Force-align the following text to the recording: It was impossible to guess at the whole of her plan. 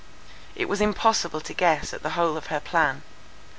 It 0.55 0.67
was 0.67 0.81
impossible 0.81 1.41
to 1.41 1.53
guess 1.53 1.93
at 1.93 2.01
the 2.01 2.09
whole 2.17 2.35
of 2.35 2.47
her 2.47 2.59
plan. 2.59 3.03